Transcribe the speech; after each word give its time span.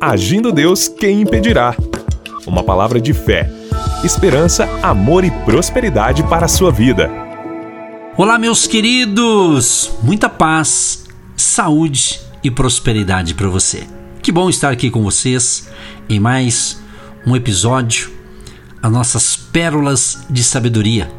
Agindo 0.00 0.52
Deus, 0.52 0.86
quem 0.86 1.22
impedirá? 1.22 1.74
Uma 2.46 2.62
palavra 2.62 3.00
de 3.00 3.12
fé, 3.12 3.50
esperança, 4.04 4.64
amor 4.80 5.24
e 5.24 5.30
prosperidade 5.44 6.22
para 6.22 6.44
a 6.44 6.48
sua 6.48 6.70
vida. 6.70 7.10
Olá, 8.16 8.38
meus 8.38 8.64
queridos! 8.64 9.90
Muita 10.00 10.28
paz, 10.28 11.04
saúde 11.36 12.20
e 12.44 12.50
prosperidade 12.50 13.34
para 13.34 13.48
você. 13.48 13.88
Que 14.22 14.30
bom 14.30 14.48
estar 14.48 14.70
aqui 14.70 14.88
com 14.88 15.02
vocês 15.02 15.68
em 16.08 16.20
mais 16.20 16.80
um 17.26 17.34
episódio, 17.34 18.08
as 18.80 18.92
nossas 18.92 19.34
pérolas 19.34 20.24
de 20.30 20.44
sabedoria. 20.44 21.10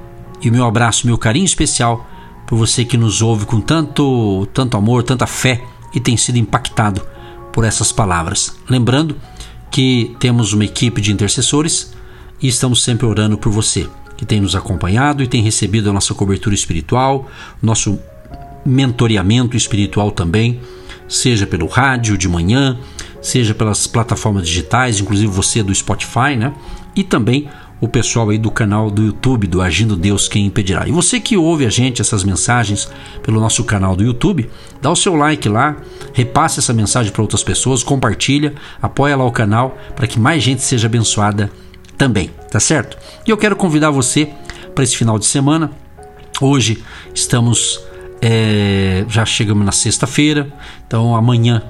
E 0.41 0.50
o 0.50 0.54
meu 0.54 0.66
abraço, 0.66 1.05
meu 1.05 1.18
carinho 1.18 1.46
especial 1.46 2.07
por 2.48 2.55
você 2.55 2.86
que 2.86 2.96
nos 2.96 3.21
ouve 3.21 3.46
com 3.46 3.59
tanto, 3.59 4.48
tanto 4.54 4.77
amor, 4.77 5.04
tanta 5.04 5.27
fé 5.27 5.61
e 5.93 6.00
tem 6.00 6.16
sido 6.16 6.38
impactado 6.38 7.18
por 7.60 7.66
essas 7.66 7.91
palavras. 7.91 8.55
Lembrando 8.70 9.18
que 9.70 10.16
temos 10.17 10.54
uma 10.54 10.63
equipe 10.63 11.02
de 11.02 11.12
intercessores 11.12 11.94
e 12.41 12.48
estamos 12.48 12.81
sempre 12.81 13.05
orando 13.05 13.38
por 13.38 13.52
você 13.52 13.86
que 14.16 14.26
tem 14.26 14.40
nos 14.40 14.55
acompanhado 14.55 15.22
e 15.22 15.27
tem 15.27 15.44
recebido 15.44 15.90
a 15.90 15.91
nossa 15.91 16.14
cobertura 16.14 16.55
espiritual, 16.55 17.30
nosso 17.62 18.00
mentoreamento 18.66 19.58
espiritual 19.58 20.09
também, 20.09 20.62
seja 21.05 21.45
pelo 21.45 21.67
rádio 21.67 22.17
de 22.17 22.30
manhã, 22.30 22.80
seja 23.22 23.53
pelas 23.53 23.86
plataformas 23.86 24.48
digitais, 24.48 25.02
inclusive 25.02 25.30
você 25.30 25.62
do 25.62 25.76
Spotify, 25.76 26.38
né? 26.38 26.53
E 26.95 27.03
também 27.03 27.50
o 27.81 27.88
pessoal 27.88 28.29
aí 28.29 28.38
do 28.38 28.51
canal 28.51 28.91
do 28.91 29.03
YouTube 29.03 29.47
do 29.47 29.61
Agindo 29.61 29.95
Deus 29.95 30.27
Quem 30.27 30.45
Impedirá. 30.45 30.88
E 30.88 30.91
você 30.91 31.19
que 31.19 31.38
ouve 31.38 31.65
a 31.65 31.69
gente, 31.69 32.02
essas 32.02 32.23
mensagens 32.23 32.89
pelo 33.23 33.39
nosso 33.39 33.63
canal 33.63 33.95
do 33.95 34.03
YouTube, 34.03 34.49
dá 34.81 34.91
o 34.91 34.95
seu 34.95 35.15
like 35.15 35.47
lá, 35.47 35.77
repasse 36.13 36.59
essa 36.59 36.73
mensagem 36.73 37.11
para 37.11 37.21
outras 37.21 37.43
pessoas, 37.43 37.83
compartilha, 37.83 38.53
apoia 38.81 39.15
lá 39.15 39.25
o 39.25 39.31
canal 39.31 39.77
para 39.95 40.07
que 40.07 40.19
mais 40.19 40.43
gente 40.43 40.61
seja 40.61 40.88
abençoada 40.88 41.49
também, 41.97 42.31
tá 42.52 42.59
certo? 42.59 42.97
E 43.25 43.30
eu 43.30 43.38
quero 43.38 43.55
convidar 43.55 43.91
você 43.91 44.30
para 44.75 44.83
esse 44.83 44.95
final 44.95 45.17
de 45.17 45.25
semana. 45.25 45.71
Hoje 46.41 46.83
estamos, 47.14 47.81
é, 48.21 49.05
já 49.09 49.25
chegamos 49.25 49.66
na 49.66 49.71
sexta-feira, 49.71 50.52
então 50.88 51.16
amanhã 51.16 51.64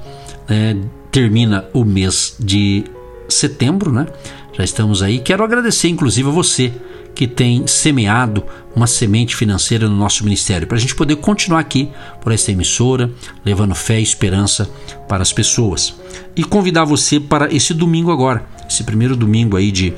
é, 0.47 0.75
termina 1.11 1.65
o 1.73 1.83
mês 1.83 2.35
de 2.39 2.85
setembro, 3.29 3.91
né? 3.91 4.07
Já 4.53 4.63
estamos 4.63 5.01
aí. 5.01 5.19
Quero 5.19 5.43
agradecer, 5.43 5.87
inclusive, 5.87 6.27
a 6.27 6.31
você 6.31 6.73
que 7.15 7.27
tem 7.27 7.67
semeado 7.67 8.43
uma 8.75 8.87
semente 8.87 9.35
financeira 9.35 9.89
no 9.89 9.95
nosso 9.95 10.23
ministério, 10.23 10.67
para 10.67 10.77
a 10.77 10.79
gente 10.79 10.95
poder 10.95 11.17
continuar 11.17 11.59
aqui 11.59 11.89
por 12.21 12.31
essa 12.31 12.51
emissora, 12.51 13.11
levando 13.43 13.75
fé 13.75 13.99
e 13.99 14.03
esperança 14.03 14.69
para 15.07 15.21
as 15.21 15.33
pessoas. 15.33 15.95
E 16.35 16.43
convidar 16.43 16.85
você 16.85 17.19
para 17.19 17.53
esse 17.53 17.73
domingo 17.73 18.11
agora, 18.11 18.45
esse 18.69 18.83
primeiro 18.83 19.17
domingo 19.17 19.57
aí 19.57 19.71
de, 19.71 19.93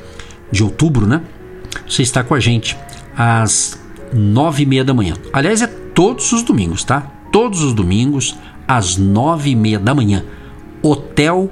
de 0.50 0.64
outubro, 0.64 1.06
né? 1.06 1.22
Você 1.88 2.02
está 2.02 2.24
com 2.24 2.34
a 2.34 2.40
gente 2.40 2.76
às 3.16 3.78
nove 4.12 4.64
e 4.64 4.66
meia 4.66 4.84
da 4.84 4.92
manhã. 4.92 5.14
Aliás, 5.32 5.62
é 5.62 5.66
todos 5.66 6.32
os 6.32 6.42
domingos, 6.42 6.82
tá? 6.82 7.00
Todos 7.30 7.62
os 7.62 7.72
domingos, 7.72 8.34
às 8.66 8.96
nove 8.96 9.50
e 9.50 9.54
meia 9.54 9.78
da 9.78 9.94
manhã. 9.94 10.24
Hotel 10.82 11.50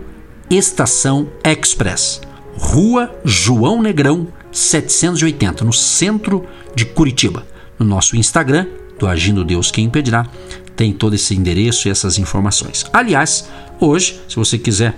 Estação 0.51 1.29
Express. 1.45 2.21
Rua 2.57 3.09
João 3.25 3.81
Negrão 3.81 4.27
780, 4.51 5.65
no 5.65 5.73
centro 5.73 6.45
de 6.75 6.85
Curitiba. 6.85 7.47
No 7.79 7.87
nosso 7.87 8.17
Instagram, 8.17 8.67
do 8.99 9.07
Agindo 9.07 9.45
Deus 9.45 9.71
Quem 9.71 9.85
Impedirá, 9.85 10.27
tem 10.75 10.93
todo 10.93 11.15
esse 11.15 11.37
endereço 11.37 11.87
e 11.87 11.91
essas 11.93 12.19
informações. 12.19 12.85
Aliás, 12.93 13.49
hoje, 13.79 14.21
se 14.29 14.35
você 14.35 14.59
quiser 14.59 14.97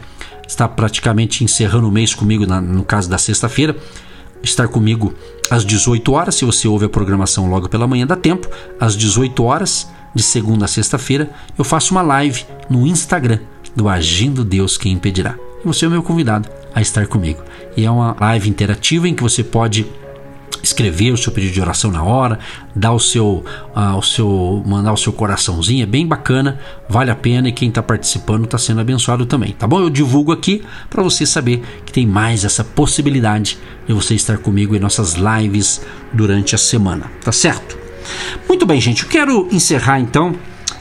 estar 0.49 0.69
praticamente 0.69 1.45
encerrando 1.45 1.87
o 1.87 1.93
mês 1.93 2.15
comigo, 2.15 2.47
na, 2.47 2.59
no 2.59 2.83
caso 2.83 3.11
da 3.11 3.19
sexta-feira, 3.19 3.77
estar 4.43 4.69
comigo 4.69 5.13
às 5.51 5.67
18 5.67 6.13
horas, 6.13 6.35
se 6.35 6.47
você 6.47 6.67
ouve 6.67 6.87
a 6.87 6.89
programação 6.89 7.51
logo 7.51 7.69
pela 7.69 7.87
manhã, 7.87 8.07
dá 8.07 8.17
tempo, 8.17 8.49
às 8.81 8.97
18 8.97 9.45
horas, 9.45 9.87
de 10.15 10.23
segunda 10.23 10.65
a 10.65 10.69
sexta-feira, 10.69 11.31
eu 11.59 11.65
faço 11.65 11.93
uma 11.93 12.03
live 12.03 12.43
no 12.71 12.87
Instagram 12.87 13.39
do 13.75 13.89
Agindo 13.89 14.45
Deus 14.45 14.77
Quem 14.77 14.93
Impedirá. 14.93 15.37
Você 15.65 15.85
é 15.85 15.89
o 15.89 15.91
meu 15.91 16.03
convidado 16.03 16.49
a 16.75 16.81
estar 16.81 17.07
comigo. 17.07 17.43
E 17.77 17.85
é 17.85 17.91
uma 17.91 18.17
live 18.21 18.49
interativa 18.49 19.09
em 19.09 19.15
que 19.15 19.23
você 19.23 19.45
pode 19.45 19.87
escrever 20.63 21.13
o 21.13 21.17
seu 21.17 21.33
pedido 21.33 21.53
de 21.53 21.61
oração 21.61 21.91
na 21.91 22.03
hora, 22.03 22.39
dar 22.75 22.93
o 22.93 23.01
seu, 23.01 23.45
uh, 23.75 23.97
o 23.97 24.03
seu, 24.03 24.63
mandar 24.65 24.93
o 24.93 24.97
seu 24.97 25.13
coraçãozinho, 25.13 25.83
é 25.83 25.87
bem 25.87 26.07
bacana, 26.07 26.61
vale 26.89 27.11
a 27.11 27.17
pena 27.17 27.49
e 27.49 27.53
quem 27.53 27.69
está 27.69 27.83
participando 27.83 28.45
está 28.45 28.57
sendo 28.57 28.81
abençoado 28.81 29.27
também, 29.27 29.53
tá 29.53 29.67
bom? 29.67 29.81
Eu 29.81 29.91
divulgo 29.91 30.31
aqui 30.31 30.63
para 30.89 31.03
você 31.03 31.27
saber 31.27 31.63
que 31.85 31.93
tem 31.93 32.07
mais 32.07 32.45
essa 32.45 32.63
possibilidade 32.63 33.59
de 33.87 33.93
você 33.93 34.15
estar 34.15 34.39
comigo 34.39 34.77
em 34.77 34.79
nossas 34.79 35.15
lives 35.15 35.83
durante 36.13 36.55
a 36.55 36.59
semana, 36.59 37.11
tá 37.25 37.33
certo? 37.33 37.77
Muito 38.49 38.65
bem, 38.65 38.81
gente, 38.81 39.03
eu 39.03 39.09
quero 39.09 39.49
encerrar 39.51 39.99
então 39.99 40.35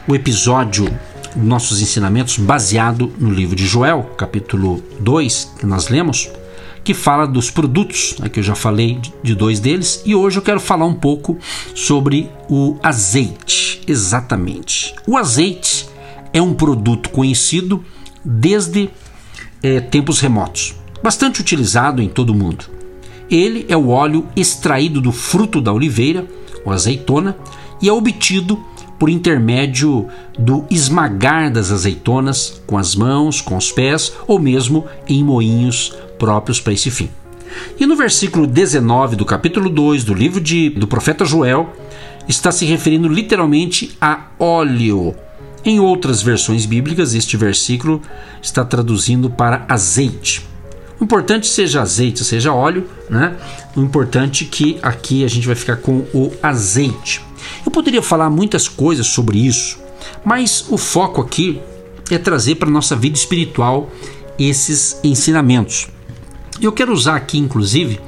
o 0.07 0.15
episódio 0.15 0.87
nossos 1.35 1.81
ensinamentos 1.81 2.37
baseado 2.37 3.11
no 3.17 3.31
livro 3.31 3.55
de 3.55 3.65
Joel, 3.65 4.03
capítulo 4.17 4.83
2, 4.99 5.53
que 5.59 5.65
nós 5.65 5.87
lemos, 5.89 6.29
que 6.83 6.93
fala 6.93 7.27
dos 7.27 7.49
produtos, 7.51 8.15
né, 8.19 8.29
que 8.29 8.39
eu 8.39 8.43
já 8.43 8.55
falei 8.55 8.99
de 9.23 9.35
dois 9.35 9.59
deles, 9.59 10.01
e 10.05 10.15
hoje 10.15 10.37
eu 10.37 10.41
quero 10.41 10.59
falar 10.59 10.85
um 10.85 10.93
pouco 10.93 11.37
sobre 11.75 12.29
o 12.49 12.77
azeite. 12.81 13.81
Exatamente. 13.87 14.95
O 15.07 15.17
azeite 15.17 15.87
é 16.33 16.41
um 16.41 16.53
produto 16.53 17.09
conhecido 17.09 17.83
desde 18.23 18.89
é, 19.61 19.79
tempos 19.79 20.19
remotos, 20.19 20.75
bastante 21.03 21.41
utilizado 21.41 22.01
em 22.01 22.09
todo 22.09 22.31
o 22.31 22.35
mundo. 22.35 22.65
Ele 23.29 23.65
é 23.69 23.77
o 23.77 23.89
óleo 23.89 24.27
extraído 24.35 24.99
do 24.99 25.11
fruto 25.11 25.61
da 25.61 25.71
oliveira, 25.71 26.27
ou 26.65 26.71
azeitona, 26.71 27.35
e 27.81 27.89
é 27.89 27.93
obtido 27.93 28.61
por 29.01 29.09
intermédio 29.09 30.07
do 30.37 30.63
esmagar 30.69 31.51
das 31.51 31.71
azeitonas 31.71 32.61
com 32.67 32.77
as 32.77 32.95
mãos, 32.95 33.41
com 33.41 33.57
os 33.57 33.71
pés 33.71 34.13
ou 34.27 34.37
mesmo 34.37 34.85
em 35.09 35.23
moinhos 35.23 35.91
próprios 36.19 36.59
para 36.59 36.73
esse 36.73 36.91
fim. 36.91 37.09
E 37.79 37.87
no 37.87 37.95
versículo 37.95 38.45
19 38.45 39.15
do 39.15 39.25
capítulo 39.25 39.71
2 39.71 40.03
do 40.03 40.13
livro 40.13 40.39
de, 40.39 40.69
do 40.69 40.85
profeta 40.85 41.25
Joel, 41.25 41.73
está 42.27 42.51
se 42.51 42.63
referindo 42.63 43.07
literalmente 43.07 43.97
a 43.99 44.27
óleo. 44.37 45.15
Em 45.65 45.79
outras 45.79 46.21
versões 46.21 46.67
bíblicas, 46.67 47.15
este 47.15 47.35
versículo 47.35 48.03
está 48.39 48.63
traduzindo 48.63 49.31
para 49.31 49.65
azeite. 49.67 50.50
O 51.01 51.03
importante 51.03 51.47
seja 51.47 51.81
azeite, 51.81 52.23
seja 52.23 52.53
óleo, 52.53 52.87
né? 53.09 53.35
O 53.75 53.81
importante 53.81 54.45
é 54.45 54.47
que 54.47 54.77
aqui 54.83 55.25
a 55.25 55.27
gente 55.27 55.47
vai 55.47 55.55
ficar 55.55 55.77
com 55.77 56.05
o 56.13 56.31
azeite. 56.43 57.23
Eu 57.65 57.71
poderia 57.71 58.03
falar 58.03 58.29
muitas 58.29 58.67
coisas 58.67 59.07
sobre 59.07 59.39
isso, 59.39 59.79
mas 60.23 60.63
o 60.69 60.77
foco 60.77 61.19
aqui 61.19 61.59
é 62.11 62.19
trazer 62.19 62.53
para 62.55 62.69
nossa 62.69 62.95
vida 62.95 63.17
espiritual 63.17 63.89
esses 64.37 64.99
ensinamentos. 65.03 65.87
Eu 66.61 66.71
quero 66.71 66.93
usar 66.93 67.15
aqui, 67.15 67.39
inclusive, 67.39 67.99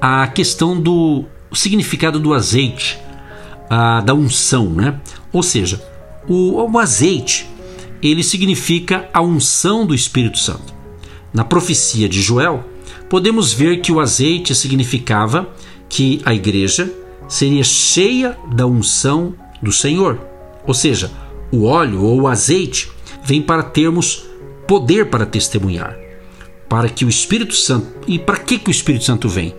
a 0.00 0.26
questão 0.26 0.80
do 0.80 1.24
significado 1.54 2.18
do 2.18 2.34
azeite, 2.34 2.98
a, 3.70 4.00
da 4.00 4.14
unção, 4.14 4.68
né? 4.68 4.98
Ou 5.32 5.44
seja, 5.44 5.80
o, 6.26 6.60
o 6.60 6.78
azeite 6.80 7.48
ele 8.02 8.24
significa 8.24 9.08
a 9.14 9.22
unção 9.22 9.86
do 9.86 9.94
Espírito 9.94 10.40
Santo. 10.40 10.81
Na 11.32 11.44
profecia 11.44 12.08
de 12.08 12.20
Joel, 12.20 12.64
podemos 13.08 13.52
ver 13.52 13.80
que 13.80 13.90
o 13.90 14.00
azeite 14.00 14.54
significava 14.54 15.48
que 15.88 16.20
a 16.24 16.34
igreja 16.34 16.92
seria 17.28 17.64
cheia 17.64 18.36
da 18.54 18.66
unção 18.66 19.34
do 19.62 19.72
Senhor. 19.72 20.20
Ou 20.66 20.74
seja, 20.74 21.10
o 21.50 21.64
óleo 21.64 22.02
ou 22.02 22.22
o 22.22 22.28
azeite 22.28 22.90
vem 23.24 23.40
para 23.40 23.62
termos 23.62 24.26
poder 24.66 25.10
para 25.10 25.26
testemunhar, 25.26 25.96
para 26.68 26.88
que 26.88 27.04
o 27.04 27.08
Espírito 27.08 27.54
Santo. 27.54 27.86
E 28.06 28.18
para 28.18 28.38
que, 28.38 28.58
que 28.58 28.68
o 28.68 28.70
Espírito 28.70 29.04
Santo 29.04 29.28
vem? 29.28 29.54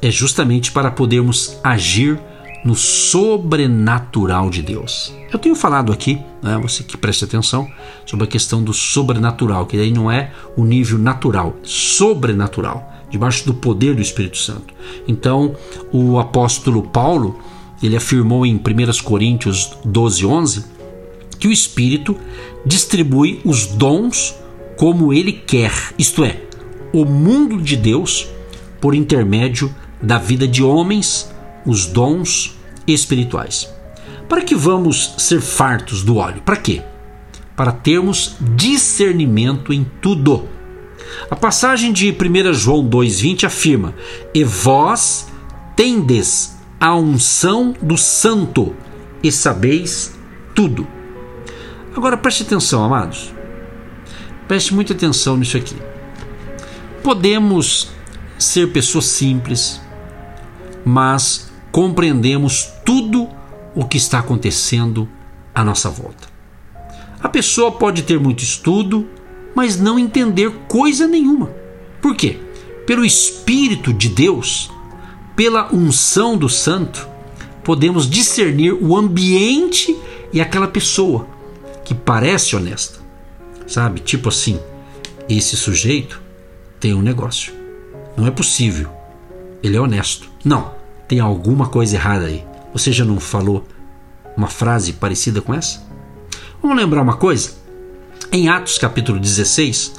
É 0.00 0.10
justamente 0.10 0.70
para 0.70 0.90
podermos 0.90 1.58
agir 1.62 2.18
no 2.68 2.74
sobrenatural 2.74 4.50
de 4.50 4.60
Deus. 4.60 5.14
Eu 5.32 5.38
tenho 5.38 5.54
falado 5.54 5.90
aqui, 5.90 6.20
né, 6.42 6.58
você 6.60 6.84
que 6.84 6.98
preste 6.98 7.24
atenção, 7.24 7.66
sobre 8.04 8.26
a 8.26 8.28
questão 8.28 8.62
do 8.62 8.74
sobrenatural, 8.74 9.64
que 9.64 9.80
aí 9.80 9.90
não 9.90 10.12
é 10.12 10.32
o 10.54 10.66
nível 10.66 10.98
natural, 10.98 11.56
sobrenatural 11.62 12.92
debaixo 13.08 13.46
do 13.46 13.54
poder 13.54 13.94
do 13.94 14.02
Espírito 14.02 14.36
Santo. 14.36 14.74
Então, 15.06 15.56
o 15.90 16.18
apóstolo 16.18 16.82
Paulo, 16.82 17.40
ele 17.82 17.96
afirmou 17.96 18.44
em 18.44 18.56
1 18.56 19.02
Coríntios 19.02 19.70
12, 19.82 20.26
11, 20.26 20.64
que 21.38 21.48
o 21.48 21.52
Espírito 21.52 22.14
distribui 22.66 23.40
os 23.46 23.64
dons 23.64 24.34
como 24.76 25.10
ele 25.10 25.32
quer, 25.32 25.72
isto 25.98 26.22
é, 26.22 26.42
o 26.92 27.06
mundo 27.06 27.62
de 27.62 27.76
Deus 27.76 28.28
por 28.78 28.94
intermédio 28.94 29.74
da 30.02 30.18
vida 30.18 30.46
de 30.46 30.62
homens, 30.62 31.32
os 31.64 31.86
dons 31.86 32.57
espirituais. 32.92 33.72
Para 34.28 34.42
que 34.42 34.54
vamos 34.54 35.14
ser 35.18 35.40
fartos 35.40 36.02
do 36.02 36.16
óleo? 36.16 36.42
Para 36.42 36.56
quê? 36.56 36.82
Para 37.56 37.72
termos 37.72 38.36
discernimento 38.40 39.72
em 39.72 39.84
tudo 40.00 40.48
A 41.30 41.34
passagem 41.34 41.92
de 41.92 42.10
1 42.10 42.52
João 42.54 42.88
2,20 42.88 43.44
afirma: 43.44 43.94
E 44.34 44.44
vós 44.44 45.28
tendes 45.74 46.56
a 46.80 46.94
unção 46.94 47.74
do 47.80 47.96
Santo 47.96 48.74
e 49.22 49.32
sabeis 49.32 50.16
tudo. 50.54 50.86
Agora 51.96 52.16
preste 52.16 52.42
atenção, 52.42 52.84
amados. 52.84 53.32
Preste 54.46 54.72
muita 54.74 54.92
atenção 54.92 55.36
nisso 55.36 55.56
aqui. 55.56 55.76
Podemos 57.02 57.90
ser 58.38 58.68
pessoas 58.72 59.06
simples, 59.06 59.80
mas 60.84 61.47
compreendemos 61.78 62.72
tudo 62.84 63.28
o 63.72 63.84
que 63.84 63.98
está 63.98 64.18
acontecendo 64.18 65.08
à 65.54 65.62
nossa 65.62 65.88
volta. 65.88 66.26
A 67.22 67.28
pessoa 67.28 67.70
pode 67.70 68.02
ter 68.02 68.18
muito 68.18 68.42
estudo, 68.42 69.06
mas 69.54 69.78
não 69.78 69.96
entender 69.96 70.50
coisa 70.66 71.06
nenhuma. 71.06 71.54
Por 72.02 72.16
quê? 72.16 72.40
Pelo 72.84 73.04
Espírito 73.04 73.92
de 73.92 74.08
Deus, 74.08 74.68
pela 75.36 75.72
unção 75.72 76.36
do 76.36 76.48
Santo, 76.48 77.08
podemos 77.62 78.10
discernir 78.10 78.72
o 78.72 78.96
ambiente 78.96 79.96
e 80.32 80.40
aquela 80.40 80.66
pessoa 80.66 81.28
que 81.84 81.94
parece 81.94 82.56
honesta. 82.56 82.98
Sabe? 83.68 84.00
Tipo 84.00 84.30
assim, 84.30 84.58
esse 85.28 85.56
sujeito 85.56 86.20
tem 86.80 86.92
um 86.92 87.02
negócio. 87.02 87.52
Não 88.16 88.26
é 88.26 88.32
possível. 88.32 88.90
Ele 89.62 89.76
é 89.76 89.80
honesto. 89.80 90.28
Não, 90.44 90.76
tem 91.08 91.20
alguma 91.20 91.66
coisa 91.66 91.96
errada 91.96 92.26
aí. 92.26 92.44
Você 92.72 92.92
já 92.92 93.04
não 93.04 93.18
falou 93.18 93.66
uma 94.36 94.46
frase 94.46 94.92
parecida 94.92 95.40
com 95.40 95.54
essa? 95.54 95.82
Vamos 96.62 96.76
lembrar 96.76 97.02
uma 97.02 97.16
coisa? 97.16 97.52
Em 98.30 98.48
Atos 98.48 98.76
capítulo 98.76 99.18
16, 99.18 99.94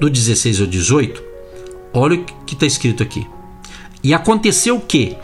do 0.00 0.08
16 0.08 0.62
ao 0.62 0.66
18, 0.66 1.22
olha 1.92 2.16
o 2.16 2.24
que 2.24 2.54
está 2.54 2.64
escrito 2.64 3.02
aqui. 3.02 3.26
E 4.02 4.14
aconteceu 4.14 4.80
que, 4.80 5.16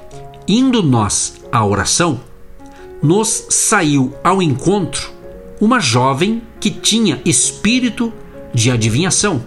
indo 0.47 0.83
nós 0.83 1.41
à 1.51 1.65
oração, 1.65 2.21
nos 3.03 3.47
saiu 3.49 4.15
ao 4.23 4.43
encontro 4.43 5.11
uma 5.59 5.81
jovem 5.81 6.43
que 6.61 6.71
tinha 6.71 7.21
espírito 7.25 8.13
de 8.53 8.71
adivinhação, 8.71 9.43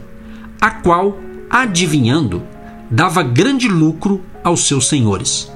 a 0.60 0.72
qual, 0.72 1.18
adivinhando, 1.50 2.42
dava 2.90 3.22
grande 3.22 3.68
lucro 3.68 4.22
aos 4.44 4.68
seus 4.68 4.88
senhores. 4.88 5.53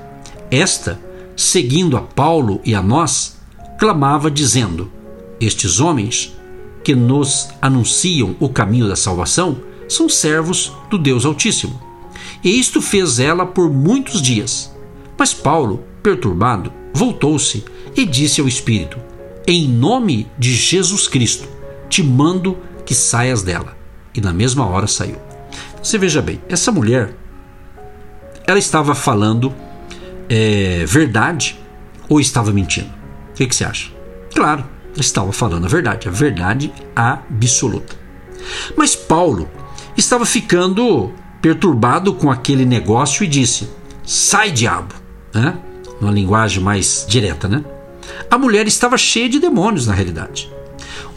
Esta, 0.49 0.99
seguindo 1.35 1.97
a 1.97 2.01
Paulo 2.01 2.61
e 2.63 2.73
a 2.73 2.81
nós, 2.81 3.37
clamava, 3.77 4.31
dizendo: 4.31 4.91
Estes 5.39 5.79
homens 5.79 6.35
que 6.83 6.95
nos 6.95 7.49
anunciam 7.61 8.35
o 8.39 8.47
caminho 8.47 8.87
da 8.87 8.95
salvação 8.95 9.59
são 9.89 10.07
servos 10.07 10.71
do 10.89 10.97
Deus 10.97 11.25
Altíssimo. 11.25 11.79
E 12.43 12.59
isto 12.59 12.81
fez 12.81 13.19
ela 13.19 13.45
por 13.45 13.69
muitos 13.69 14.21
dias. 14.21 14.73
Mas 15.17 15.33
Paulo, 15.33 15.83
perturbado, 16.01 16.71
voltou-se 16.93 17.65
e 17.95 18.05
disse 18.05 18.39
ao 18.39 18.47
Espírito: 18.47 18.97
Em 19.45 19.67
nome 19.67 20.27
de 20.37 20.53
Jesus 20.53 21.07
Cristo, 21.07 21.47
te 21.89 22.01
mando 22.01 22.57
que 22.85 22.95
saias 22.95 23.43
dela. 23.43 23.75
E 24.13 24.21
na 24.21 24.31
mesma 24.31 24.65
hora 24.65 24.87
saiu. 24.87 25.17
Você 25.81 25.97
veja 25.97 26.21
bem, 26.21 26.41
essa 26.49 26.71
mulher, 26.71 27.15
ela 28.45 28.57
estava 28.57 28.95
falando 28.95 29.53
é, 30.29 30.85
verdade 30.85 31.59
ou 32.09 32.19
estava 32.19 32.51
mentindo? 32.51 32.89
O 33.31 33.33
que, 33.33 33.47
que 33.47 33.55
você 33.55 33.63
acha? 33.63 33.91
Claro, 34.33 34.65
estava 34.95 35.31
falando 35.31 35.65
a 35.65 35.69
verdade, 35.69 36.07
a 36.07 36.11
verdade 36.11 36.73
absoluta. 36.95 37.95
Mas 38.75 38.95
Paulo 38.95 39.49
estava 39.95 40.25
ficando 40.25 41.11
perturbado 41.41 42.13
com 42.13 42.31
aquele 42.31 42.65
negócio 42.65 43.23
e 43.23 43.27
disse: 43.27 43.69
Sai, 44.05 44.51
diabo! 44.51 44.93
Né? 45.33 45.57
Numa 45.99 46.11
linguagem 46.11 46.61
mais 46.61 47.05
direta, 47.07 47.47
né? 47.47 47.63
A 48.29 48.37
mulher 48.37 48.67
estava 48.67 48.97
cheia 48.97 49.29
de 49.29 49.39
demônios, 49.39 49.87
na 49.87 49.93
realidade. 49.93 50.49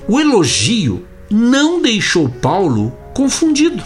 O 0.08 0.18
elogio 0.18 1.04
não 1.30 1.80
deixou 1.80 2.28
Paulo 2.28 2.92
confundido, 3.14 3.82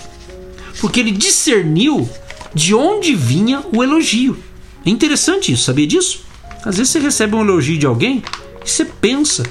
porque 0.80 1.00
ele 1.00 1.10
discerniu 1.10 2.08
de 2.54 2.74
onde 2.74 3.14
vinha 3.14 3.62
o 3.74 3.82
elogio. 3.82 4.38
É 4.84 4.90
interessante 4.90 5.52
isso, 5.52 5.64
sabia 5.64 5.86
disso? 5.86 6.22
Às 6.64 6.76
vezes 6.76 6.92
você 6.92 6.98
recebe 6.98 7.34
um 7.34 7.40
elogio 7.40 7.78
de 7.78 7.86
alguém 7.86 8.22
e 8.64 8.70
você 8.70 8.84
pensa 8.84 9.42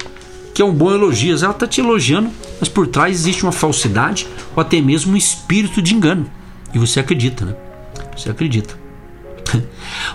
que 0.52 0.62
é 0.62 0.64
um 0.64 0.72
bom 0.72 0.92
elogio, 0.92 1.36
ela 1.36 1.50
está 1.50 1.66
te 1.66 1.80
elogiando, 1.80 2.30
mas 2.60 2.68
por 2.68 2.86
trás 2.86 3.16
existe 3.16 3.42
uma 3.42 3.52
falsidade 3.52 4.26
ou 4.54 4.60
até 4.60 4.80
mesmo 4.80 5.14
um 5.14 5.16
espírito 5.16 5.82
de 5.82 5.94
engano. 5.94 6.30
E 6.72 6.78
você 6.78 7.00
acredita, 7.00 7.44
né? 7.44 7.56
Você 8.16 8.30
acredita. 8.30 8.78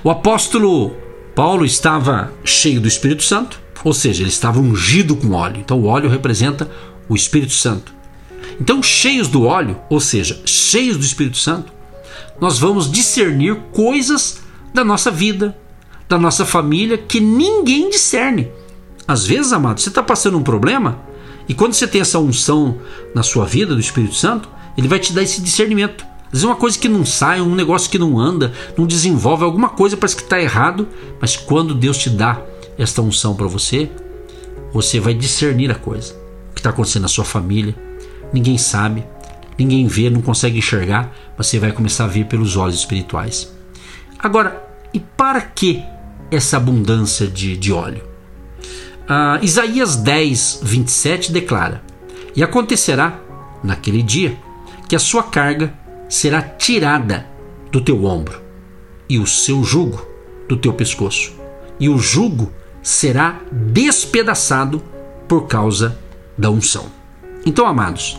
O 0.04 0.10
apóstolo 0.10 0.96
Paulo 1.36 1.66
estava 1.66 2.34
cheio 2.44 2.80
do 2.80 2.88
Espírito 2.88 3.24
Santo, 3.24 3.60
ou 3.84 3.94
seja, 3.94 4.24
ele 4.24 4.30
estava 4.30 4.60
ungido 4.60 5.16
com 5.16 5.32
óleo. 5.32 5.58
Então 5.58 5.80
o 5.80 5.86
óleo 5.86 6.10
representa 6.10 6.70
o 7.08 7.16
Espírito 7.16 7.54
Santo. 7.54 7.94
Então, 8.60 8.84
cheios 8.84 9.28
do 9.28 9.46
óleo, 9.46 9.80
ou 9.90 10.00
seja, 10.00 10.42
cheios 10.46 10.98
do 10.98 11.06
Espírito 11.06 11.38
Santo, 11.38 11.72
nós 12.40 12.60
vamos 12.60 12.92
discernir 12.92 13.56
coisas 13.72 14.42
da 14.74 14.84
nossa 14.84 15.12
vida, 15.12 15.58
da 16.08 16.18
nossa 16.18 16.46
família, 16.46 16.98
que 16.98 17.20
ninguém 17.20 17.90
discerne. 17.90 18.52
Às 19.08 19.26
vezes, 19.26 19.52
amado, 19.54 19.80
você 19.80 19.90
está 19.90 20.04
passando 20.04 20.38
um 20.38 20.44
problema 20.44 21.00
e 21.50 21.54
quando 21.56 21.74
você 21.74 21.88
tem 21.88 22.00
essa 22.00 22.20
unção 22.20 22.78
na 23.14 23.24
sua 23.24 23.44
vida 23.44 23.74
do 23.74 23.82
Espírito 23.82 24.14
Santo, 24.14 24.48
ele 24.78 24.88
vai 24.88 25.00
te 25.00 25.12
dar 25.12 25.24
esse 25.24 25.42
discernimento. 25.42 26.06
Às 26.28 26.34
vezes, 26.34 26.44
uma 26.46 26.56
coisa 26.56 26.78
que 26.78 26.88
não 26.88 27.04
sai, 27.04 27.42
um 27.42 27.56
negócio 27.56 27.90
que 27.90 27.98
não 27.98 28.20
anda, 28.20 28.54
não 28.78 28.86
desenvolve, 28.86 29.44
alguma 29.44 29.70
coisa 29.70 29.98
parece 29.98 30.16
que 30.16 30.22
está 30.22 30.40
errado, 30.40 30.88
mas 31.20 31.36
quando 31.36 31.74
Deus 31.74 31.98
te 31.98 32.12
dá 32.12 32.40
esta 32.78 33.02
unção 33.02 33.36
para 33.36 33.48
você, 33.48 33.90
você 34.72 35.00
vai 35.00 35.16
discernir 35.16 35.72
a 35.72 35.76
coisa. 35.76 36.14
O 36.52 36.54
que 36.54 36.60
está 36.60 36.70
acontecendo 36.70 37.02
na 37.02 37.08
sua 37.08 37.26
família, 37.26 37.76
ninguém 38.32 38.60
sabe, 38.60 39.04
ninguém 39.58 39.88
vê, 39.88 40.08
não 40.12 40.22
consegue 40.22 40.60
enxergar, 40.60 41.16
mas 41.36 41.48
você 41.48 41.58
vai 41.58 41.72
começar 41.72 42.04
a 42.04 42.08
ver 42.08 42.26
pelos 42.26 42.56
olhos 42.56 42.76
espirituais. 42.76 43.52
Agora, 44.20 44.62
e 44.94 45.00
para 45.00 45.42
que 45.42 45.82
essa 46.30 46.58
abundância 46.58 47.26
de, 47.26 47.56
de 47.56 47.72
óleo? 47.72 48.04
Uh, 49.10 49.44
Isaías 49.44 49.96
10, 49.96 50.60
27 50.62 51.32
declara: 51.32 51.82
E 52.36 52.44
acontecerá 52.44 53.20
naquele 53.64 54.04
dia 54.04 54.38
que 54.88 54.96
a 54.96 55.00
sua 55.00 55.24
carga 55.24 55.74
será 56.10 56.42
tirada 56.42 57.26
do 57.72 57.82
teu 57.82 58.04
ombro, 58.04 58.42
e 59.08 59.18
o 59.18 59.26
seu 59.26 59.64
jugo 59.64 60.06
do 60.48 60.58
teu 60.58 60.74
pescoço, 60.74 61.34
e 61.80 61.88
o 61.88 61.98
jugo 61.98 62.52
será 62.82 63.40
despedaçado 63.52 64.82
por 65.28 65.48
causa 65.48 65.98
da 66.38 66.50
unção. 66.50 66.92
Então, 67.46 67.66
amados, 67.66 68.18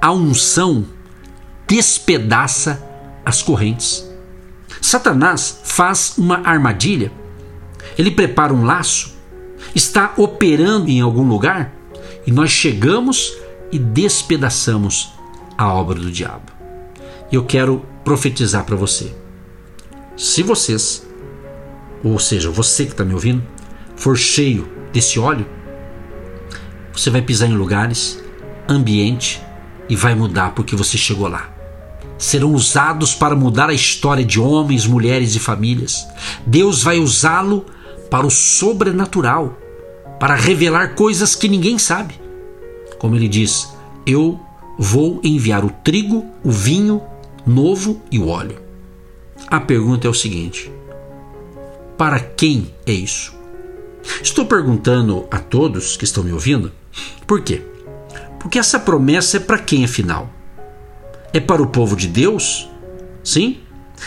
a 0.00 0.10
unção 0.12 0.84
despedaça 1.66 2.82
as 3.24 3.42
correntes. 3.42 4.05
Satanás 4.86 5.60
faz 5.64 6.14
uma 6.16 6.46
armadilha, 6.46 7.10
ele 7.98 8.10
prepara 8.10 8.52
um 8.54 8.64
laço 8.64 9.16
está 9.74 10.14
operando 10.16 10.90
em 10.90 11.00
algum 11.00 11.22
lugar 11.22 11.74
e 12.26 12.32
nós 12.32 12.50
chegamos 12.50 13.36
e 13.70 13.78
despedaçamos 13.78 15.12
a 15.56 15.72
obra 15.72 15.98
do 16.00 16.10
diabo. 16.10 16.50
E 17.30 17.34
eu 17.34 17.44
quero 17.44 17.84
profetizar 18.04 18.64
para 18.64 18.76
você. 18.76 19.14
Se 20.16 20.42
vocês, 20.42 21.06
ou 22.02 22.18
seja, 22.18 22.50
você 22.50 22.84
que 22.84 22.92
está 22.92 23.04
me 23.04 23.12
ouvindo, 23.12 23.42
for 23.96 24.16
cheio 24.16 24.66
desse 24.92 25.18
óleo, 25.18 25.46
você 26.92 27.10
vai 27.10 27.20
pisar 27.20 27.46
em 27.46 27.54
lugares, 27.54 28.22
ambiente 28.68 29.42
e 29.88 29.94
vai 29.94 30.14
mudar 30.14 30.52
porque 30.52 30.74
você 30.74 30.96
chegou 30.96 31.28
lá. 31.28 31.55
Serão 32.18 32.52
usados 32.52 33.14
para 33.14 33.36
mudar 33.36 33.68
a 33.68 33.74
história 33.74 34.24
de 34.24 34.40
homens, 34.40 34.86
mulheres 34.86 35.34
e 35.34 35.38
famílias. 35.38 36.06
Deus 36.46 36.82
vai 36.82 36.98
usá-lo 36.98 37.66
para 38.10 38.26
o 38.26 38.30
sobrenatural 38.30 39.58
para 40.18 40.34
revelar 40.34 40.94
coisas 40.94 41.34
que 41.34 41.48
ninguém 41.48 41.78
sabe. 41.78 42.18
Como 42.98 43.14
ele 43.14 43.28
diz: 43.28 43.68
Eu 44.06 44.40
vou 44.78 45.20
enviar 45.22 45.64
o 45.64 45.70
trigo, 45.70 46.24
o 46.42 46.50
vinho 46.50 47.02
novo 47.46 48.00
e 48.10 48.18
o 48.18 48.28
óleo. 48.28 48.60
A 49.48 49.60
pergunta 49.60 50.06
é 50.06 50.10
o 50.10 50.14
seguinte: 50.14 50.70
para 51.96 52.18
quem 52.18 52.74
é 52.84 52.92
isso? 52.92 53.34
Estou 54.22 54.46
perguntando 54.46 55.26
a 55.30 55.38
todos 55.38 55.96
que 55.96 56.04
estão 56.04 56.22
me 56.22 56.32
ouvindo, 56.32 56.72
por 57.26 57.42
quê? 57.42 57.62
Porque 58.38 58.58
essa 58.58 58.78
promessa 58.78 59.38
é 59.38 59.40
para 59.40 59.58
quem 59.58 59.84
afinal? 59.84 60.30
É 61.36 61.40
para 61.40 61.62
o 61.62 61.66
povo 61.66 61.94
de 61.94 62.08
Deus? 62.08 62.66
Sim? 63.22 63.60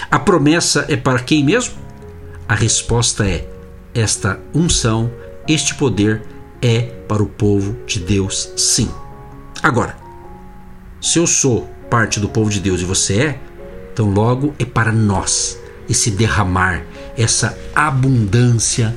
A 0.10 0.18
promessa 0.18 0.88
é 0.90 0.98
para 0.98 1.20
quem 1.20 1.44
mesmo? 1.44 1.76
A 2.48 2.56
resposta 2.56 3.24
é: 3.24 3.48
esta 3.94 4.40
unção 4.52 5.12
este 5.48 5.76
poder 5.76 6.24
é 6.60 6.82
para 7.08 7.22
o 7.22 7.28
povo 7.28 7.78
de 7.86 8.00
Deus, 8.00 8.52
sim. 8.56 8.90
Agora, 9.62 9.96
se 11.00 11.20
eu 11.20 11.28
sou 11.28 11.70
parte 11.88 12.20
do 12.20 12.28
povo 12.28 12.50
de 12.50 12.60
Deus 12.60 12.82
e 12.82 12.86
você 12.86 13.22
é, 13.22 13.40
então 13.94 14.12
logo 14.12 14.56
é 14.58 14.66
para 14.66 14.92
nós 14.92 15.60
esse 15.88 16.10
derramar, 16.10 16.84
essa 17.16 17.56
abundância 17.76 18.92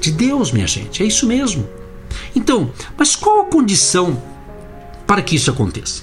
de 0.00 0.10
Deus, 0.10 0.52
minha 0.52 0.66
gente. 0.66 1.02
É 1.02 1.06
isso 1.06 1.26
mesmo. 1.26 1.68
Então, 2.34 2.72
mas 2.96 3.14
qual 3.14 3.42
a 3.42 3.50
condição 3.50 4.22
para 5.06 5.20
que 5.20 5.36
isso 5.36 5.50
aconteça? 5.50 6.02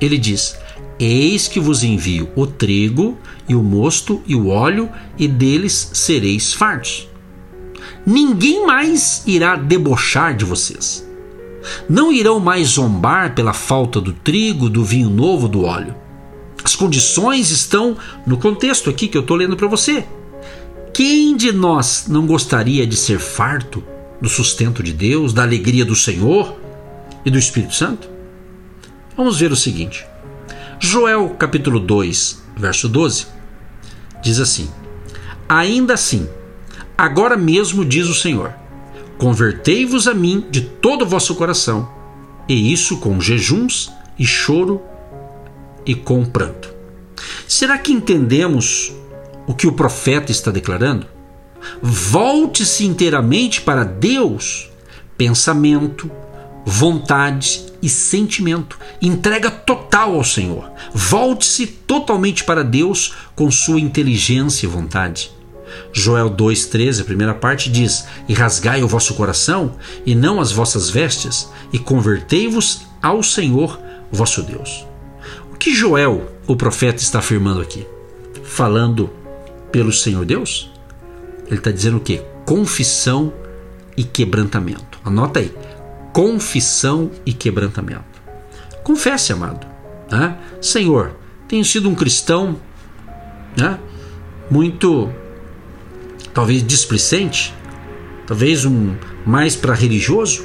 Ele 0.00 0.16
diz: 0.16 0.56
Eis 1.00 1.48
que 1.48 1.58
vos 1.58 1.82
envio 1.82 2.28
o 2.36 2.46
trigo 2.46 3.16
e 3.48 3.54
o 3.54 3.62
mosto 3.62 4.20
e 4.26 4.36
o 4.36 4.48
óleo, 4.48 4.90
e 5.18 5.26
deles 5.26 5.92
sereis 5.94 6.52
fartos. 6.52 7.08
Ninguém 8.04 8.66
mais 8.66 9.22
irá 9.26 9.56
debochar 9.56 10.36
de 10.36 10.44
vocês. 10.44 11.08
Não 11.88 12.12
irão 12.12 12.38
mais 12.38 12.68
zombar 12.68 13.34
pela 13.34 13.54
falta 13.54 13.98
do 13.98 14.12
trigo, 14.12 14.68
do 14.68 14.84
vinho 14.84 15.08
novo, 15.08 15.48
do 15.48 15.64
óleo. 15.64 15.94
As 16.62 16.76
condições 16.76 17.50
estão 17.50 17.96
no 18.26 18.36
contexto 18.36 18.90
aqui 18.90 19.08
que 19.08 19.16
eu 19.16 19.22
estou 19.22 19.38
lendo 19.38 19.56
para 19.56 19.68
você. 19.68 20.04
Quem 20.92 21.34
de 21.34 21.50
nós 21.50 22.06
não 22.08 22.26
gostaria 22.26 22.86
de 22.86 22.96
ser 22.96 23.18
farto 23.18 23.82
do 24.20 24.28
sustento 24.28 24.82
de 24.82 24.92
Deus, 24.92 25.32
da 25.32 25.42
alegria 25.42 25.84
do 25.84 25.96
Senhor 25.96 26.58
e 27.24 27.30
do 27.30 27.38
Espírito 27.38 27.74
Santo? 27.74 28.06
Vamos 29.16 29.38
ver 29.38 29.50
o 29.50 29.56
seguinte. 29.56 30.09
Joel 30.82 31.36
capítulo 31.38 31.78
2, 31.78 32.42
verso 32.56 32.88
12, 32.88 33.26
diz 34.22 34.40
assim: 34.40 34.66
Ainda 35.46 35.92
assim, 35.92 36.26
agora 36.96 37.36
mesmo 37.36 37.84
diz 37.84 38.08
o 38.08 38.14
Senhor: 38.14 38.54
Convertei-vos 39.18 40.08
a 40.08 40.14
mim 40.14 40.46
de 40.50 40.62
todo 40.62 41.02
o 41.02 41.06
vosso 41.06 41.34
coração, 41.34 41.86
e 42.48 42.72
isso 42.72 42.96
com 42.96 43.20
jejuns 43.20 43.92
e 44.18 44.24
choro 44.24 44.80
e 45.84 45.94
com 45.94 46.24
pranto. 46.24 46.72
Será 47.46 47.76
que 47.76 47.92
entendemos 47.92 48.90
o 49.46 49.52
que 49.52 49.66
o 49.66 49.72
profeta 49.72 50.32
está 50.32 50.50
declarando? 50.50 51.06
Volte-se 51.82 52.86
inteiramente 52.86 53.60
para 53.60 53.84
Deus, 53.84 54.70
pensamento, 55.18 56.10
vontade 56.64 57.69
e 57.82 57.88
sentimento. 57.88 58.78
Entrega 59.00 59.50
total 59.50 60.14
ao 60.14 60.24
Senhor. 60.24 60.70
Volte-se 60.92 61.66
totalmente 61.66 62.44
para 62.44 62.64
Deus 62.64 63.14
com 63.34 63.50
sua 63.50 63.80
inteligência 63.80 64.66
e 64.66 64.68
vontade. 64.68 65.30
Joel 65.92 66.30
2,13, 66.30 67.02
a 67.02 67.04
primeira 67.04 67.34
parte 67.34 67.70
diz: 67.70 68.06
E 68.28 68.34
rasgai 68.34 68.82
o 68.82 68.88
vosso 68.88 69.14
coração, 69.14 69.76
e 70.04 70.14
não 70.14 70.40
as 70.40 70.52
vossas 70.52 70.90
vestes, 70.90 71.48
e 71.72 71.78
convertei-vos 71.78 72.82
ao 73.02 73.22
Senhor 73.22 73.78
vosso 74.10 74.42
Deus. 74.42 74.84
O 75.52 75.56
que 75.56 75.74
Joel, 75.74 76.32
o 76.46 76.56
profeta, 76.56 77.02
está 77.02 77.20
afirmando 77.20 77.60
aqui? 77.60 77.86
Falando 78.42 79.10
pelo 79.70 79.92
Senhor 79.92 80.24
Deus? 80.24 80.70
Ele 81.46 81.58
está 81.58 81.70
dizendo 81.70 81.98
o 81.98 82.00
que? 82.00 82.22
Confissão 82.44 83.32
e 83.96 84.02
quebrantamento. 84.02 84.98
Anota 85.04 85.40
aí 85.40 85.52
confissão 86.12 87.10
e 87.24 87.32
quebrantamento. 87.32 88.04
Confesse, 88.82 89.32
amado. 89.32 89.66
Né? 90.10 90.36
Senhor, 90.60 91.16
tenho 91.48 91.64
sido 91.64 91.88
um 91.88 91.94
cristão 91.94 92.58
né? 93.56 93.78
muito, 94.50 95.10
talvez 96.34 96.66
displicente, 96.66 97.54
talvez 98.26 98.64
um 98.64 98.94
mais 99.24 99.54
para 99.54 99.74
religioso. 99.74 100.44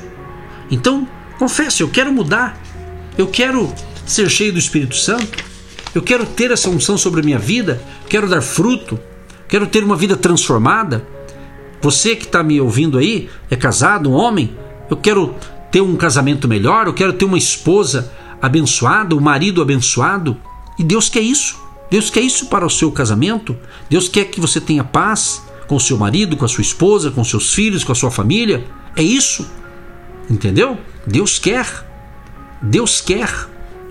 Então, 0.70 1.08
confesse, 1.38 1.82
eu 1.82 1.90
quero 1.90 2.12
mudar. 2.12 2.60
Eu 3.18 3.28
quero 3.28 3.74
ser 4.06 4.30
cheio 4.30 4.54
do 4.54 4.60
Espírito 4.60 4.96
Santo. 4.96 5.44
Eu 5.94 6.02
quero 6.02 6.26
ter 6.26 6.52
essa 6.52 6.70
unção 6.70 6.98
sobre 6.98 7.22
a 7.22 7.24
minha 7.24 7.40
vida. 7.40 7.82
Quero 8.10 8.28
dar 8.28 8.42
fruto. 8.42 9.00
Quero 9.48 9.66
ter 9.68 9.84
uma 9.84 9.96
vida 9.96 10.18
transformada. 10.18 11.06
Você 11.82 12.16
que 12.16 12.26
está 12.26 12.44
me 12.44 12.60
ouvindo 12.60 12.98
aí, 12.98 13.30
é 13.50 13.56
casado, 13.56 14.10
um 14.10 14.14
homem. 14.14 14.56
Eu 14.90 14.98
quero 14.98 15.36
ter 15.76 15.82
um 15.82 15.98
casamento 15.98 16.48
melhor, 16.48 16.88
eu 16.88 16.94
quero 16.94 17.12
ter 17.12 17.26
uma 17.26 17.38
esposa 17.38 18.10
abençoada, 18.42 19.14
um 19.14 19.20
marido 19.20 19.62
abençoado. 19.62 20.38
E 20.80 20.84
Deus 20.86 21.10
quer 21.10 21.20
isso. 21.20 21.62
Deus 21.92 22.10
quer 22.10 22.22
isso 22.22 22.46
para 22.46 22.66
o 22.66 22.70
seu 22.70 22.90
casamento. 22.94 23.58
Deus 23.90 24.08
quer 24.08 24.24
que 24.24 24.40
você 24.40 24.62
tenha 24.62 24.86
paz 24.86 25.44
com 25.68 25.78
seu 25.78 25.98
marido, 25.98 26.38
com 26.38 26.46
a 26.46 26.48
sua 26.48 26.62
esposa, 26.62 27.12
com 27.12 27.26
seus 27.26 27.54
filhos, 27.54 27.84
com 27.84 27.92
a 27.92 27.96
sua 27.96 28.10
família. 28.10 28.66
É 28.96 29.04
isso. 29.04 29.46
Entendeu? 30.30 30.78
Deus 31.06 31.40
quer. 31.40 31.68
Deus 32.62 33.02
quer. 33.02 33.30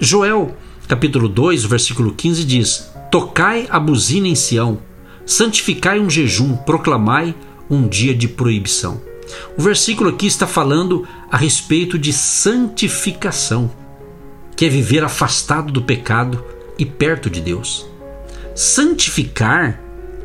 Joel, 0.01 0.57
capítulo 0.89 1.29
2, 1.29 1.65
versículo 1.65 2.15
15 2.15 2.45
diz: 2.45 2.91
Tocai 3.11 3.67
a 3.69 3.79
buzina 3.79 4.27
em 4.27 4.35
Sião, 4.35 4.79
santificai 5.27 6.01
um 6.01 6.09
jejum, 6.09 6.57
proclamai 6.57 7.35
um 7.69 7.87
dia 7.87 8.15
de 8.15 8.27
proibição. 8.27 9.03
O 9.57 9.63
versículo 9.63 10.11
aqui 10.11 10.27
está 10.27 10.47
falando 10.47 11.07
a 11.35 11.37
respeito 11.37 11.99
de 11.99 12.13
santificação, 12.13 13.69
que 14.55 14.67
é 14.67 14.69
viver 14.69 15.03
afastado 15.03 15.73
do 15.73 15.83
pecado 15.83 16.45
e 16.79 16.87
perto 16.87 17.29
de 17.29 17.41
Deus. 17.41 17.85
Santificar 18.55 19.81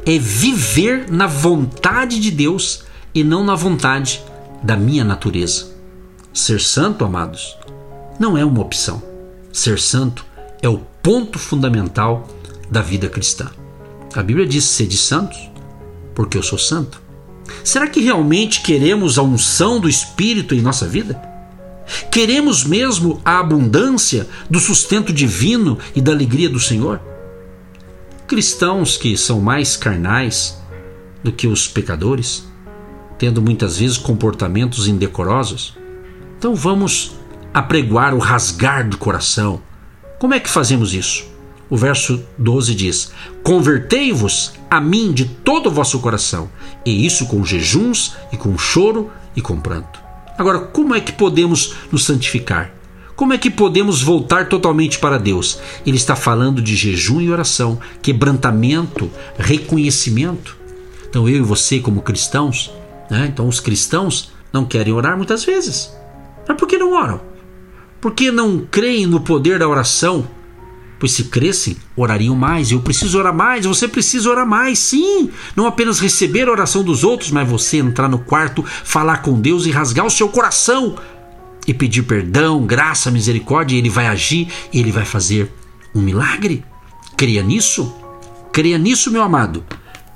é 0.05 0.19
viver 0.19 1.09
na 1.09 1.25
vontade 1.25 2.19
de 2.19 2.29
Deus 2.29 2.83
e 3.11 3.23
não 3.23 3.43
na 3.43 3.55
vontade 3.55 4.21
da 4.61 4.77
minha 4.77 5.03
natureza. 5.03 5.71
Ser 6.31 6.61
santo, 6.61 7.03
amados, 7.03 7.57
não 8.19 8.37
é 8.37 8.45
uma 8.45 8.61
opção. 8.61 9.01
Ser 9.51 9.79
santo 9.79 10.23
é 10.61 10.69
o 10.69 10.77
ponto 11.01 11.39
fundamental 11.39 12.27
da 12.69 12.83
vida 12.83 13.09
cristã. 13.09 13.49
A 14.13 14.21
Bíblia 14.21 14.45
diz: 14.45 14.63
sede 14.63 14.95
santos, 14.95 15.39
porque 16.13 16.37
eu 16.37 16.43
sou 16.43 16.59
santo. 16.59 17.01
Será 17.69 17.87
que 17.87 18.01
realmente 18.01 18.61
queremos 18.61 19.19
a 19.19 19.21
unção 19.21 19.79
do 19.79 19.87
Espírito 19.87 20.55
em 20.55 20.59
nossa 20.59 20.87
vida? 20.87 21.21
Queremos 22.11 22.63
mesmo 22.63 23.21
a 23.23 23.37
abundância 23.37 24.27
do 24.49 24.59
sustento 24.59 25.13
divino 25.13 25.77
e 25.95 26.01
da 26.01 26.11
alegria 26.11 26.49
do 26.49 26.59
Senhor? 26.59 26.99
Cristãos 28.25 28.97
que 28.97 29.15
são 29.15 29.39
mais 29.39 29.77
carnais 29.77 30.59
do 31.23 31.31
que 31.31 31.45
os 31.45 31.67
pecadores, 31.67 32.43
tendo 33.19 33.39
muitas 33.39 33.77
vezes 33.77 33.99
comportamentos 33.99 34.87
indecorosos, 34.87 35.77
então 36.39 36.55
vamos 36.55 37.11
apregoar 37.53 38.15
o 38.15 38.19
rasgar 38.19 38.89
do 38.89 38.97
coração. 38.97 39.61
Como 40.17 40.33
é 40.33 40.39
que 40.39 40.49
fazemos 40.49 40.91
isso? 40.91 41.23
O 41.69 41.77
verso 41.77 42.23
12 42.37 42.73
diz: 42.73 43.11
Convertei-vos 43.43 44.53
a 44.69 44.81
mim 44.81 45.11
de 45.11 45.25
todo 45.25 45.67
o 45.67 45.71
vosso 45.71 45.99
coração, 45.99 46.49
e 46.85 47.05
isso 47.05 47.27
com 47.27 47.45
jejuns 47.45 48.15
e 48.31 48.37
com 48.37 48.57
choro 48.57 49.11
e 49.35 49.41
com 49.41 49.59
pranto. 49.59 49.99
Agora, 50.37 50.59
como 50.59 50.95
é 50.95 51.01
que 51.01 51.11
podemos 51.11 51.75
nos 51.91 52.05
santificar? 52.05 52.73
Como 53.15 53.33
é 53.33 53.37
que 53.37 53.51
podemos 53.51 54.01
voltar 54.01 54.47
totalmente 54.47 54.97
para 54.97 55.19
Deus? 55.19 55.59
Ele 55.85 55.97
está 55.97 56.15
falando 56.15 56.61
de 56.61 56.73
jejum 56.75 57.19
e 57.19 57.29
oração, 57.29 57.77
quebrantamento, 58.01 59.11
reconhecimento. 59.37 60.55
Então, 61.09 61.27
eu 61.27 61.35
e 61.35 61.41
você, 61.41 61.79
como 61.79 62.01
cristãos, 62.01 62.71
né? 63.09 63.29
então 63.31 63.47
os 63.47 63.59
cristãos 63.59 64.31
não 64.53 64.63
querem 64.63 64.93
orar 64.93 65.17
muitas 65.17 65.43
vezes. 65.43 65.93
Mas 66.47 66.57
por 66.57 66.67
que 66.67 66.77
não 66.77 66.93
oram? 66.93 67.19
Por 67.99 68.13
que 68.13 68.31
não 68.31 68.65
creem 68.71 69.05
no 69.05 69.19
poder 69.19 69.59
da 69.59 69.67
oração? 69.67 70.25
Pois 70.99 71.13
se 71.13 71.25
crescem, 71.25 71.77
orariam 71.95 72.35
mais. 72.35 72.71
Eu 72.71 72.81
preciso 72.81 73.17
orar 73.17 73.33
mais, 73.33 73.65
você 73.65 73.87
precisa 73.87 74.29
orar 74.29 74.45
mais, 74.45 74.77
sim. 74.77 75.31
Não 75.55 75.65
apenas 75.65 75.99
receber 75.99 76.47
a 76.47 76.51
oração 76.51 76.83
dos 76.83 77.03
outros, 77.03 77.31
mas 77.31 77.47
você 77.47 77.77
entrar 77.77 78.09
no 78.09 78.19
quarto, 78.19 78.63
falar 78.63 79.17
com 79.17 79.39
Deus 79.39 79.65
e 79.65 79.71
rasgar 79.71 80.05
o 80.05 80.11
seu 80.11 80.27
coração 80.27 80.97
e 81.65 81.73
pedir 81.73 82.03
perdão, 82.03 82.65
graça, 82.65 83.09
misericórdia, 83.09 83.77
Ele 83.77 83.89
vai 83.89 84.07
agir 84.07 84.49
e 84.73 84.79
Ele 84.79 84.91
vai 84.91 85.05
fazer 85.05 85.51
um 85.95 86.01
milagre. 86.01 86.63
Creia 87.15 87.41
nisso? 87.41 87.93
Creia 88.51 88.77
nisso, 88.77 89.11
meu 89.11 89.21
amado. 89.21 89.63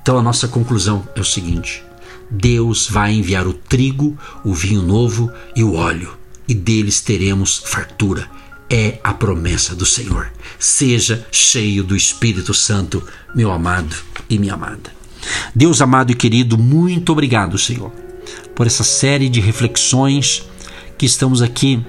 Então 0.02 0.18
a 0.18 0.22
nossa 0.22 0.48
conclusão 0.48 1.08
é 1.16 1.22
o 1.22 1.26
seguinte: 1.26 1.84
Deus 2.30 2.90
vai 2.90 3.14
enviar 3.14 3.48
o 3.48 3.54
trigo, 3.54 4.18
o 4.44 4.54
vinho 4.54 4.82
novo 4.82 5.32
e 5.56 5.64
o 5.64 5.76
óleo, 5.76 6.18
e 6.48 6.54
deles 6.54 7.00
teremos 7.00 7.62
fartura 7.66 8.28
é 8.74 9.00
a 9.04 9.14
promessa 9.14 9.76
do 9.76 9.86
Senhor. 9.86 10.32
Seja 10.58 11.28
cheio 11.32 11.84
do 11.84 11.96
Espírito 11.96 12.56
Santo, 12.56 13.08
meu 13.36 13.52
amado 13.52 13.96
e 14.28 14.40
minha 14.40 14.56
amada. 14.56 14.92
Deus 15.54 15.80
amado 15.80 16.12
e 16.12 16.16
querido, 16.16 16.58
muito 16.58 17.12
obrigado, 17.12 17.56
Senhor, 17.56 17.92
por 18.56 18.66
essa 18.66 18.84
série 18.84 19.30
de 19.30 19.40
reflexões 19.40 20.50
que 20.98 21.06
estamos 21.06 21.44
aqui 21.44 21.86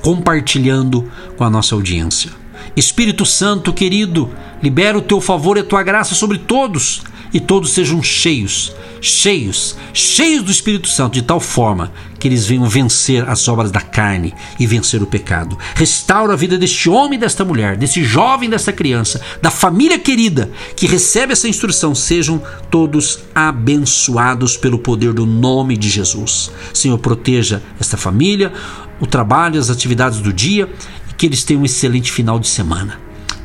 compartilhando 0.00 1.06
com 1.36 1.44
a 1.44 1.50
nossa 1.50 1.74
audiência. 1.74 2.30
Espírito 2.74 3.26
Santo 3.26 3.70
querido, 3.70 4.32
libera 4.62 4.96
o 4.96 5.02
teu 5.02 5.20
favor 5.20 5.58
e 5.58 5.60
a 5.60 5.64
tua 5.64 5.82
graça 5.82 6.14
sobre 6.14 6.38
todos 6.38 7.02
e 7.34 7.40
todos 7.40 7.72
sejam 7.72 8.00
cheios, 8.00 8.72
cheios, 9.00 9.76
cheios 9.92 10.44
do 10.44 10.52
Espírito 10.52 10.88
Santo, 10.88 11.14
de 11.14 11.22
tal 11.22 11.40
forma 11.40 11.92
que 12.18 12.28
eles 12.28 12.46
venham 12.46 12.66
vencer 12.66 13.28
as 13.28 13.48
obras 13.48 13.72
da 13.72 13.80
carne 13.80 14.32
e 14.58 14.66
vencer 14.66 15.02
o 15.02 15.06
pecado. 15.06 15.58
Restaura 15.74 16.32
a 16.32 16.36
vida 16.36 16.56
deste 16.56 16.88
homem 16.88 17.18
desta 17.18 17.44
mulher, 17.44 17.76
desse 17.76 18.04
jovem, 18.04 18.48
desta 18.48 18.72
criança, 18.72 19.20
da 19.42 19.50
família 19.50 19.98
querida 19.98 20.48
que 20.76 20.86
recebe 20.86 21.32
essa 21.32 21.48
instrução. 21.48 21.92
Sejam 21.92 22.40
todos 22.70 23.18
abençoados 23.34 24.56
pelo 24.56 24.78
poder 24.78 25.12
do 25.12 25.26
nome 25.26 25.76
de 25.76 25.90
Jesus. 25.90 26.52
Senhor, 26.72 26.98
proteja 26.98 27.60
esta 27.80 27.96
família, 27.96 28.52
o 29.00 29.06
trabalho, 29.06 29.58
as 29.58 29.70
atividades 29.70 30.20
do 30.20 30.32
dia 30.32 30.68
e 31.10 31.14
que 31.14 31.26
eles 31.26 31.42
tenham 31.42 31.62
um 31.62 31.66
excelente 31.66 32.12
final 32.12 32.38
de 32.38 32.46
semana. 32.46 33.03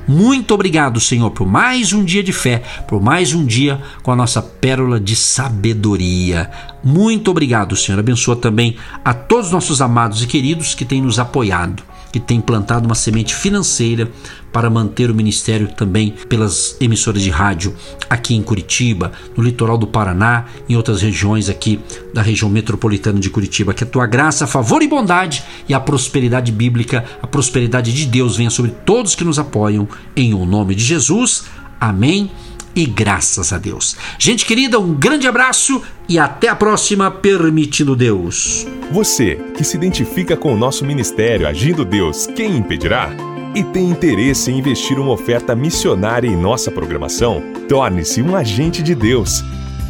Muito 0.09 0.55
obrigado, 0.55 0.99
Senhor, 0.99 1.29
por 1.29 1.45
mais 1.45 1.93
um 1.93 2.03
dia 2.03 2.23
de 2.23 2.33
fé, 2.33 2.63
por 2.87 2.99
mais 2.99 3.31
um 3.31 3.45
dia 3.45 3.79
com 4.01 4.11
a 4.11 4.15
nossa 4.15 4.41
pérola 4.41 4.99
de 4.99 5.15
sabedoria. 5.15 6.49
Muito 6.83 7.29
obrigado, 7.29 7.75
Senhor. 7.75 7.99
Abençoa 7.99 8.35
também 8.35 8.75
a 9.05 9.13
todos 9.13 9.45
os 9.45 9.51
nossos 9.51 9.83
amados 9.83 10.23
e 10.23 10.25
queridos 10.25 10.73
que 10.73 10.83
têm 10.83 10.99
nos 10.99 11.19
apoiado 11.19 11.83
que 12.11 12.19
tem 12.19 12.41
plantado 12.41 12.85
uma 12.85 12.95
semente 12.95 13.35
financeira 13.35 14.09
para 14.51 14.69
manter 14.69 15.11
o 15.11 15.15
ministério 15.15 15.67
também 15.67 16.11
pelas 16.27 16.75
emissoras 16.81 17.21
de 17.21 17.29
rádio 17.29 17.75
aqui 18.09 18.35
em 18.35 18.41
Curitiba, 18.41 19.11
no 19.37 19.43
litoral 19.43 19.77
do 19.77 19.85
Paraná, 19.85 20.45
em 20.67 20.75
outras 20.75 21.01
regiões 21.01 21.49
aqui 21.49 21.79
da 22.13 22.21
região 22.21 22.49
metropolitana 22.49 23.19
de 23.19 23.29
Curitiba. 23.29 23.73
Que 23.73 23.83
a 23.83 23.87
tua 23.87 24.07
graça, 24.07 24.47
favor 24.47 24.81
e 24.81 24.87
bondade 24.87 25.43
e 25.67 25.73
a 25.73 25.79
prosperidade 25.79 26.51
bíblica, 26.51 27.05
a 27.21 27.27
prosperidade 27.27 27.93
de 27.93 28.05
Deus 28.05 28.37
venha 28.37 28.49
sobre 28.49 28.71
todos 28.71 29.15
que 29.15 29.23
nos 29.23 29.37
apoiam, 29.37 29.87
em 30.15 30.33
o 30.33 30.45
nome 30.45 30.73
de 30.73 30.83
Jesus. 30.83 31.45
Amém 31.79 32.31
e 32.75 32.85
graças 32.85 33.51
a 33.51 33.57
Deus. 33.57 33.95
Gente 34.17 34.45
querida, 34.45 34.79
um 34.79 34.93
grande 34.93 35.27
abraço 35.27 35.81
e 36.07 36.17
até 36.17 36.47
a 36.47 36.55
próxima, 36.55 37.09
permitindo 37.11 37.95
Deus. 37.95 38.65
Você 38.91 39.35
que 39.55 39.63
se 39.63 39.77
identifica 39.77 40.35
com 40.35 40.53
o 40.53 40.57
nosso 40.57 40.85
ministério 40.85 41.47
Agindo 41.47 41.85
Deus, 41.85 42.25
quem 42.27 42.57
impedirá? 42.57 43.09
E 43.55 43.63
tem 43.63 43.89
interesse 43.89 44.51
em 44.51 44.59
investir 44.59 44.99
uma 44.99 45.11
oferta 45.11 45.55
missionária 45.55 46.27
em 46.27 46.35
nossa 46.35 46.69
programação? 46.71 47.41
Torne-se 47.67 48.21
um 48.21 48.35
agente 48.35 48.83
de 48.83 48.93
Deus 48.93 49.43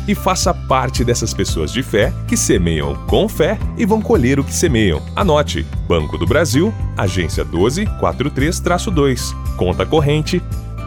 e 0.08 0.16
faça 0.16 0.54
parte 0.54 1.04
dessas 1.04 1.34
pessoas 1.36 1.72
de 1.72 1.84
fé 1.84 2.12
que 2.28 2.36
semeiam 2.36 2.96
com 3.06 3.30
fé 3.30 3.60
e 3.78 3.86
vão 3.86 4.02
colher 4.02 4.40
o 4.40 4.44
que 4.44 4.54
semeiam. 4.54 5.02
Anote: 5.16 5.68
Banco 5.88 6.18
do 6.18 6.26
Brasil, 6.26 6.74
agência 6.98 7.46
1243-2, 7.46 9.36
conta 9.56 9.86
corrente 9.86 10.42